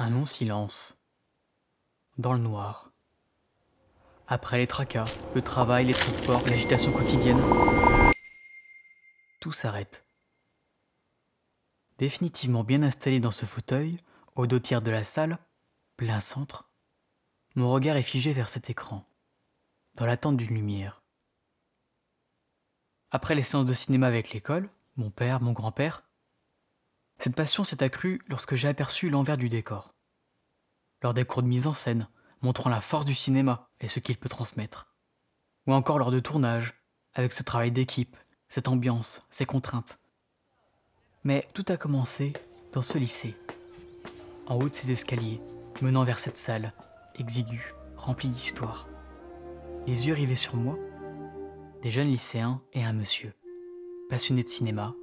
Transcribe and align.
Un 0.00 0.10
long 0.10 0.26
silence. 0.26 1.02
Dans 2.18 2.32
le 2.32 2.38
noir. 2.38 2.92
Après 4.28 4.56
les 4.56 4.68
tracas, 4.68 5.06
le 5.34 5.42
travail, 5.42 5.86
les 5.86 5.92
transports, 5.92 6.46
l'agitation 6.46 6.92
quotidienne, 6.92 7.42
tout 9.40 9.50
s'arrête. 9.50 10.06
Définitivement 11.98 12.62
bien 12.62 12.84
installé 12.84 13.18
dans 13.18 13.32
ce 13.32 13.44
fauteuil, 13.44 13.98
au 14.36 14.46
dos 14.46 14.60
tiers 14.60 14.82
de 14.82 14.92
la 14.92 15.02
salle, 15.02 15.36
plein 15.96 16.20
centre, 16.20 16.70
mon 17.56 17.68
regard 17.68 17.96
est 17.96 18.02
figé 18.02 18.32
vers 18.32 18.48
cet 18.48 18.70
écran, 18.70 19.04
dans 19.96 20.06
l'attente 20.06 20.36
d'une 20.36 20.54
lumière. 20.54 21.02
Après 23.10 23.34
les 23.34 23.42
séances 23.42 23.64
de 23.64 23.74
cinéma 23.74 24.06
avec 24.06 24.30
l'école, 24.30 24.70
mon 24.94 25.10
père, 25.10 25.40
mon 25.40 25.50
grand-père, 25.52 26.07
cette 27.18 27.34
passion 27.34 27.64
s'est 27.64 27.82
accrue 27.82 28.20
lorsque 28.28 28.54
j'ai 28.54 28.68
aperçu 28.68 29.10
l'envers 29.10 29.36
du 29.36 29.48
décor. 29.48 29.94
Lors 31.02 31.14
des 31.14 31.24
cours 31.24 31.42
de 31.42 31.48
mise 31.48 31.66
en 31.66 31.72
scène, 31.72 32.08
montrant 32.42 32.70
la 32.70 32.80
force 32.80 33.04
du 33.04 33.14
cinéma 33.14 33.68
et 33.80 33.88
ce 33.88 34.00
qu'il 34.00 34.16
peut 34.16 34.28
transmettre. 34.28 34.94
Ou 35.66 35.72
encore 35.72 35.98
lors 35.98 36.10
de 36.10 36.20
tournage, 36.20 36.74
avec 37.14 37.32
ce 37.32 37.42
travail 37.42 37.72
d'équipe, 37.72 38.16
cette 38.48 38.68
ambiance, 38.68 39.22
ces 39.30 39.46
contraintes. 39.46 39.98
Mais 41.24 41.46
tout 41.54 41.64
a 41.68 41.76
commencé 41.76 42.32
dans 42.72 42.82
ce 42.82 42.96
lycée, 42.96 43.36
en 44.46 44.56
haut 44.56 44.68
de 44.68 44.74
ces 44.74 44.92
escaliers, 44.92 45.40
menant 45.82 46.04
vers 46.04 46.18
cette 46.18 46.36
salle, 46.36 46.72
exiguë, 47.16 47.74
remplie 47.96 48.28
d'histoire. 48.28 48.88
Les 49.86 50.06
yeux 50.06 50.14
rivés 50.14 50.36
sur 50.36 50.56
moi, 50.56 50.78
des 51.82 51.90
jeunes 51.90 52.08
lycéens 52.08 52.62
et 52.72 52.84
un 52.84 52.92
monsieur, 52.92 53.32
passionné 54.08 54.44
de 54.44 54.48
cinéma, 54.48 54.94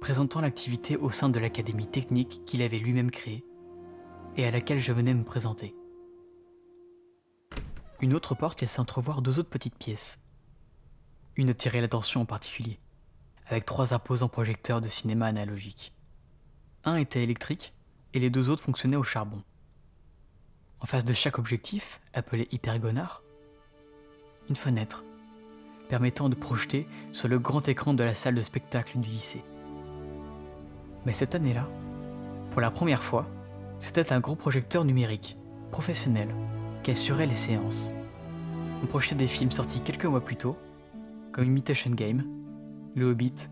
présentant 0.00 0.40
l'activité 0.40 0.96
au 0.96 1.10
sein 1.10 1.28
de 1.28 1.38
l'académie 1.38 1.86
technique 1.86 2.42
qu'il 2.46 2.62
avait 2.62 2.78
lui-même 2.78 3.10
créée 3.10 3.44
et 4.36 4.46
à 4.46 4.50
laquelle 4.50 4.78
je 4.78 4.92
venais 4.92 5.14
me 5.14 5.24
présenter. 5.24 5.74
Une 8.00 8.14
autre 8.14 8.34
porte 8.34 8.60
laissait 8.60 8.80
entrevoir 8.80 9.20
deux 9.20 9.38
autres 9.38 9.50
petites 9.50 9.76
pièces. 9.76 10.20
Une 11.36 11.50
attirait 11.50 11.82
l'attention 11.82 12.22
en 12.22 12.26
particulier, 12.26 12.80
avec 13.46 13.66
trois 13.66 13.92
imposants 13.92 14.28
projecteurs 14.28 14.80
de 14.80 14.88
cinéma 14.88 15.26
analogique. 15.26 15.92
Un 16.84 16.96
était 16.96 17.22
électrique 17.22 17.74
et 18.14 18.20
les 18.20 18.30
deux 18.30 18.48
autres 18.48 18.62
fonctionnaient 18.62 18.96
au 18.96 19.04
charbon. 19.04 19.42
En 20.80 20.86
face 20.86 21.04
de 21.04 21.12
chaque 21.12 21.38
objectif, 21.38 22.00
appelé 22.14 22.48
hypergonard, 22.52 23.22
une 24.48 24.56
fenêtre, 24.56 25.04
permettant 25.90 26.30
de 26.30 26.34
projeter 26.34 26.88
sur 27.12 27.28
le 27.28 27.38
grand 27.38 27.68
écran 27.68 27.92
de 27.92 28.02
la 28.02 28.14
salle 28.14 28.34
de 28.34 28.42
spectacle 28.42 28.98
du 28.98 29.08
lycée. 29.08 29.44
Mais 31.06 31.12
cette 31.12 31.34
année-là, 31.34 31.68
pour 32.50 32.60
la 32.60 32.70
première 32.70 33.02
fois, 33.02 33.26
c'était 33.78 34.12
un 34.12 34.20
gros 34.20 34.36
projecteur 34.36 34.84
numérique, 34.84 35.38
professionnel, 35.70 36.28
qui 36.82 36.90
assurait 36.90 37.26
les 37.26 37.34
séances. 37.34 37.90
On 38.82 38.86
projetait 38.86 39.14
des 39.14 39.26
films 39.26 39.50
sortis 39.50 39.80
quelques 39.80 40.04
mois 40.04 40.20
plus 40.20 40.36
tôt, 40.36 40.58
comme 41.32 41.46
Imitation 41.46 41.90
Game, 41.90 42.24
Le 42.94 43.06
Hobbit, 43.06 43.48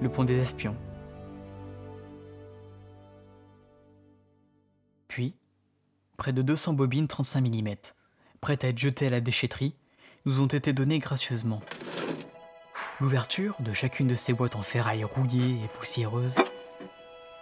Le 0.00 0.08
Pont 0.08 0.24
des 0.24 0.40
Espions. 0.40 0.76
Puis, 5.08 5.34
près 6.16 6.32
de 6.32 6.42
200 6.42 6.72
bobines 6.72 7.06
35 7.06 7.46
mm, 7.46 7.74
prêtes 8.40 8.64
à 8.64 8.68
être 8.68 8.78
jetées 8.78 9.06
à 9.06 9.10
la 9.10 9.20
déchetterie, 9.20 9.76
nous 10.24 10.40
ont 10.40 10.46
été 10.46 10.72
données 10.72 10.98
gracieusement. 10.98 11.60
L'ouverture 13.00 13.56
de 13.60 13.72
chacune 13.72 14.06
de 14.06 14.14
ces 14.14 14.32
boîtes 14.32 14.56
en 14.56 14.62
ferraille 14.62 15.04
rouillée 15.04 15.62
et 15.64 15.68
poussiéreuse 15.78 16.36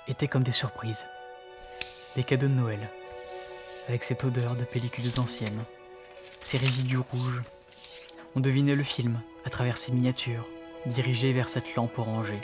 était 0.09 0.29
comme 0.29 0.43
des 0.43 0.51
surprises, 0.51 1.07
des 2.17 2.25
cadeaux 2.25 2.49
de 2.49 2.53
Noël, 2.53 2.91
avec 3.89 4.05
cette 4.05 4.25
odeur 4.25 4.57
de 4.57 4.65
pellicules 4.65 5.21
anciennes, 5.21 5.63
ces 6.41 6.59
résidus 6.59 6.99
rouges. 6.99 7.43
On 8.35 8.41
devinait 8.41 8.75
le 8.75 8.83
film 8.83 9.21
à 9.45 9.51
travers 9.51 9.79
ces 9.79 9.93
miniatures, 9.93 10.47
dirigées 10.87 11.33
vers 11.33 11.49
cette 11.49 11.75
lampe 11.77 11.99
orangée, 11.99 12.41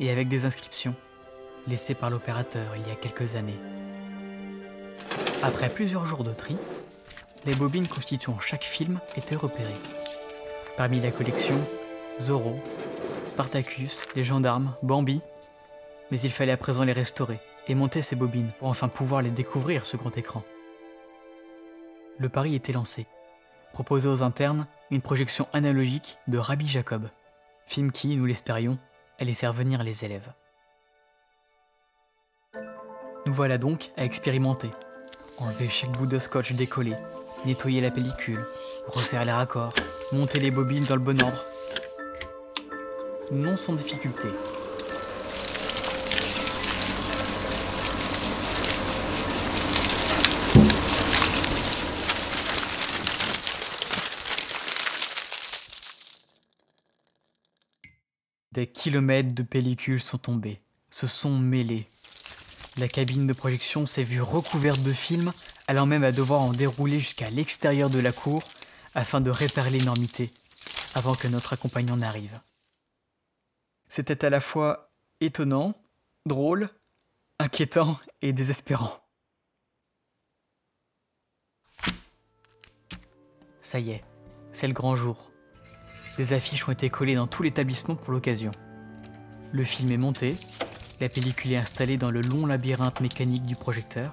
et 0.00 0.10
avec 0.10 0.28
des 0.28 0.44
inscriptions 0.44 0.94
laissées 1.66 1.94
par 1.94 2.10
l'opérateur 2.10 2.74
il 2.76 2.88
y 2.88 2.92
a 2.92 2.96
quelques 2.96 3.34
années. 3.34 3.58
Après 5.42 5.68
plusieurs 5.68 6.06
jours 6.06 6.24
de 6.24 6.32
tri, 6.32 6.56
les 7.44 7.54
bobines 7.54 7.88
constituant 7.88 8.38
chaque 8.40 8.64
film 8.64 9.00
étaient 9.16 9.36
repérées. 9.36 9.72
Parmi 10.76 11.00
la 11.00 11.10
collection, 11.10 11.58
Zorro, 12.20 12.56
Spartacus, 13.26 14.06
les 14.14 14.24
gendarmes, 14.24 14.74
Bambi, 14.82 15.20
mais 16.10 16.20
il 16.20 16.30
fallait 16.30 16.52
à 16.52 16.56
présent 16.56 16.84
les 16.84 16.92
restaurer 16.92 17.40
et 17.66 17.74
monter 17.74 18.02
ces 18.02 18.16
bobines 18.16 18.52
pour 18.58 18.68
enfin 18.68 18.88
pouvoir 18.88 19.22
les 19.22 19.30
découvrir 19.30 19.86
ce 19.86 19.96
grand 19.96 20.16
écran. 20.16 20.42
Le 22.18 22.28
pari 22.28 22.54
était 22.54 22.72
lancé. 22.72 23.06
Proposer 23.72 24.08
aux 24.08 24.22
internes 24.22 24.66
une 24.90 25.02
projection 25.02 25.46
analogique 25.52 26.18
de 26.26 26.38
Rabbi 26.38 26.66
Jacob, 26.66 27.08
film 27.66 27.92
qui, 27.92 28.16
nous 28.16 28.24
l'espérions, 28.24 28.78
allait 29.20 29.34
faire 29.34 29.52
venir 29.52 29.82
les 29.82 30.04
élèves. 30.04 30.32
Nous 33.26 33.34
voilà 33.34 33.58
donc 33.58 33.90
à 33.96 34.04
expérimenter. 34.04 34.70
Enlever 35.38 35.68
chaque 35.68 35.92
bout 35.92 36.06
de 36.06 36.18
scotch 36.18 36.52
décollé, 36.52 36.96
nettoyer 37.44 37.80
la 37.80 37.90
pellicule, 37.90 38.44
refaire 38.86 39.24
les 39.24 39.32
raccords, 39.32 39.74
monter 40.12 40.40
les 40.40 40.50
bobines 40.50 40.84
dans 40.86 40.96
le 40.96 41.02
bon 41.02 41.20
ordre. 41.22 41.44
Non 43.30 43.56
sans 43.56 43.74
difficulté, 43.74 44.28
Des 58.58 58.66
kilomètres 58.66 59.36
de 59.36 59.44
pellicules 59.44 60.02
sont 60.02 60.18
tombés, 60.18 60.60
se 60.90 61.06
sont 61.06 61.38
mêlés. 61.38 61.86
La 62.76 62.88
cabine 62.88 63.24
de 63.24 63.32
projection 63.32 63.86
s'est 63.86 64.02
vue 64.02 64.20
recouverte 64.20 64.82
de 64.82 64.92
films, 64.92 65.32
allant 65.68 65.86
même 65.86 66.02
à 66.02 66.10
devoir 66.10 66.40
en 66.40 66.50
dérouler 66.50 66.98
jusqu'à 66.98 67.30
l'extérieur 67.30 67.88
de 67.88 68.00
la 68.00 68.10
cour 68.10 68.42
afin 68.96 69.20
de 69.20 69.30
réparer 69.30 69.70
l'énormité 69.70 70.32
avant 70.96 71.14
que 71.14 71.28
notre 71.28 71.52
accompagnant 71.52 71.96
n'arrive. 71.96 72.40
C'était 73.86 74.24
à 74.24 74.28
la 74.28 74.40
fois 74.40 74.90
étonnant, 75.20 75.80
drôle, 76.26 76.68
inquiétant 77.38 77.96
et 78.22 78.32
désespérant. 78.32 78.98
Ça 83.60 83.78
y 83.78 83.92
est, 83.92 84.02
c'est 84.50 84.66
le 84.66 84.74
grand 84.74 84.96
jour. 84.96 85.30
Des 86.18 86.32
affiches 86.32 86.66
ont 86.66 86.72
été 86.72 86.90
collées 86.90 87.14
dans 87.14 87.28
tout 87.28 87.44
l'établissement 87.44 87.94
pour 87.94 88.12
l'occasion. 88.12 88.50
Le 89.52 89.62
film 89.62 89.92
est 89.92 89.96
monté, 89.96 90.36
la 91.00 91.08
pellicule 91.08 91.52
est 91.52 91.56
installée 91.56 91.96
dans 91.96 92.10
le 92.10 92.22
long 92.22 92.44
labyrinthe 92.44 93.00
mécanique 93.00 93.44
du 93.44 93.54
projecteur, 93.54 94.12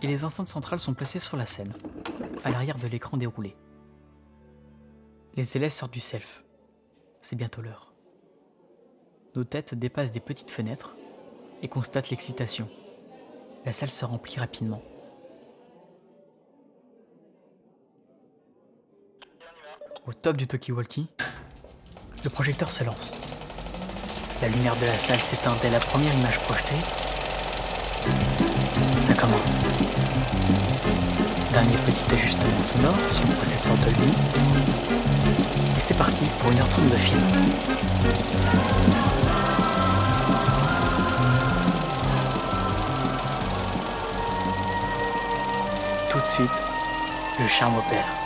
et 0.00 0.06
les 0.06 0.24
enceintes 0.24 0.48
centrales 0.48 0.80
sont 0.80 0.94
placées 0.94 1.18
sur 1.18 1.36
la 1.36 1.44
scène, 1.44 1.74
à 2.42 2.50
l'arrière 2.50 2.78
de 2.78 2.88
l'écran 2.88 3.18
déroulé. 3.18 3.54
Les 5.34 5.58
élèves 5.58 5.72
sortent 5.72 5.92
du 5.92 6.00
self. 6.00 6.42
C'est 7.20 7.36
bientôt 7.36 7.60
l'heure. 7.60 7.92
Nos 9.36 9.44
têtes 9.44 9.74
dépassent 9.74 10.10
des 10.10 10.20
petites 10.20 10.50
fenêtres 10.50 10.96
et 11.60 11.68
constatent 11.68 12.08
l'excitation. 12.08 12.70
La 13.66 13.72
salle 13.72 13.90
se 13.90 14.06
remplit 14.06 14.38
rapidement. 14.38 14.82
Au 20.06 20.12
top 20.12 20.36
du 20.36 20.46
talkie-walkie, 20.46 21.08
le 22.24 22.28
projecteur 22.28 22.70
se 22.70 22.84
lance. 22.84 23.16
La 24.42 24.48
lumière 24.48 24.76
de 24.76 24.84
la 24.84 24.92
salle 24.92 25.18
s'éteint 25.18 25.56
dès 25.62 25.70
la 25.70 25.78
première 25.78 26.12
image 26.12 26.40
projetée. 26.40 26.76
Ça 29.00 29.14
commence. 29.14 29.60
Dernier 31.54 31.76
petit 31.86 32.14
ajustement 32.14 32.60
sonore 32.60 33.10
sur 33.10 33.26
le 33.26 33.34
processeur 33.34 33.74
Dolby. 33.78 34.12
Et 35.74 35.80
c'est 35.80 35.96
parti 35.96 36.26
pour 36.38 36.50
1h30 36.50 36.90
de 36.90 36.96
film. 36.96 37.22
Tout 46.10 46.20
de 46.20 46.26
suite, 46.26 46.62
le 47.40 47.48
charme 47.48 47.78
opère. 47.78 48.23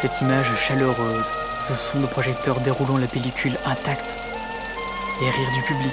Cette 0.00 0.22
image 0.22 0.56
chaleureuse, 0.56 1.30
ce 1.58 1.74
son 1.74 2.00
de 2.00 2.06
projecteur 2.06 2.58
déroulant 2.60 2.96
la 2.96 3.06
pellicule 3.06 3.58
intacte, 3.66 4.14
les 5.20 5.28
rires 5.28 5.52
du 5.52 5.60
public, 5.60 5.92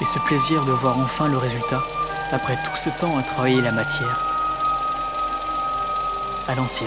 et 0.00 0.04
ce 0.04 0.20
plaisir 0.20 0.64
de 0.64 0.70
voir 0.70 0.96
enfin 0.96 1.26
le 1.26 1.36
résultat 1.36 1.82
après 2.30 2.54
tout 2.54 2.76
ce 2.84 2.88
temps 2.90 3.18
à 3.18 3.24
travailler 3.24 3.60
la 3.60 3.72
matière. 3.72 4.24
À 6.46 6.54
l'ancienne. 6.54 6.86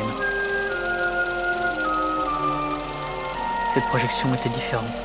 Cette 3.73 3.87
projection 3.87 4.33
était 4.33 4.47
différente. 4.47 5.03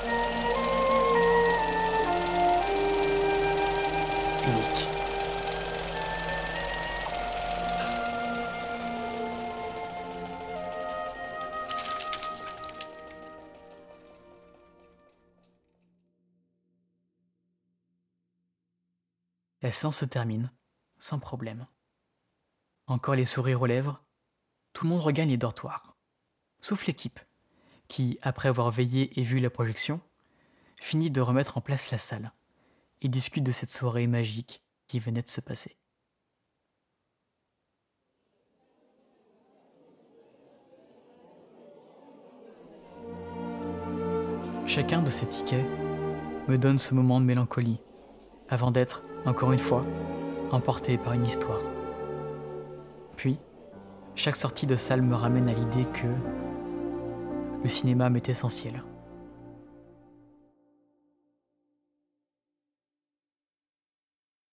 La 19.65 19.71
séance 19.71 20.01
se 20.01 20.05
termine, 20.05 20.53
sans 20.99 21.19
problème. 21.19 21.67
Encore 22.87 23.15
les 23.15 23.25
sourires 23.25 23.63
aux 23.63 23.67
lèvres, 23.67 24.05
tout 24.75 24.85
le 24.85 24.91
monde 24.91 25.01
regagne 25.01 25.31
les 25.31 25.39
dortoirs, 25.39 25.97
sauf 26.61 26.87
l'équipe, 26.87 27.19
qui, 27.89 28.19
après 28.21 28.51
avoir 28.51 28.71
veillé 28.71 29.19
et 29.19 29.23
vu 29.23 29.41
la 29.41 29.49
projection, 29.49 30.03
finit 30.77 31.11
de 31.11 31.23
remettre 31.23 31.57
en 31.57 31.63
place 31.63 31.91
la 31.91 31.97
salle 31.97 32.35
et 33.01 33.09
discute 33.09 33.43
de 33.43 33.53
cette 33.53 33.71
soirée 33.71 34.07
magique 34.07 34.63
qui 34.87 34.99
venait 34.99 35.23
de 35.23 35.31
se 35.31 35.41
passer. 35.41 35.79
Chacun 44.67 45.01
de 45.01 45.09
ces 45.09 45.27
tickets 45.27 45.67
me 46.49 46.59
donne 46.59 46.77
ce 46.77 46.93
moment 46.93 47.19
de 47.19 47.25
mélancolie, 47.25 47.81
avant 48.51 48.71
d'être, 48.71 49.03
encore 49.27 49.53
une 49.53 49.59
fois, 49.59 49.85
emporté 50.51 50.99
par 50.99 51.15
une 51.15 51.27
histoire. 51.27 51.61
Puis, 53.17 53.39
chaque 54.15 54.37
sortie 54.37 54.67
de 54.67 54.77
salle 54.77 55.03
me 55.03 55.15
ramène 55.15 55.49
à 55.49 55.53
l'idée 55.53 55.85
que 55.93 56.07
le 57.63 57.69
cinéma 57.69 58.11
m'est 58.11 58.29
essentiel. 58.29 58.83